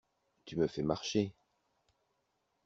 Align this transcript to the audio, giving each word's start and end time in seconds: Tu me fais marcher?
Tu 0.45 0.55
me 0.57 0.65
fais 0.65 0.81
marcher? 0.81 1.31